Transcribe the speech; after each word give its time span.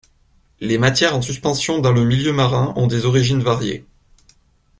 Les 0.59 0.79
matières 0.79 1.15
en 1.15 1.21
suspension 1.21 1.77
dans 1.77 1.91
le 1.91 2.03
milieu 2.03 2.33
marin 2.33 2.73
ont 2.75 2.87
des 2.87 3.05
origines 3.05 3.43
variées. 3.43 3.85